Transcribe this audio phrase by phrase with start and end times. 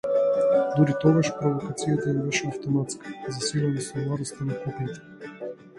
[0.77, 5.57] Дури тогаш провокацијата им беше автоматска, засилена со младоста на куклите.